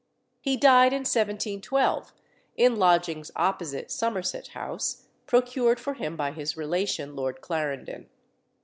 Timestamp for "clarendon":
7.41-8.09